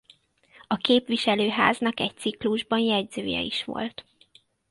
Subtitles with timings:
[0.67, 4.05] A képviselőháznak egy ciklusban jegyzője is volt.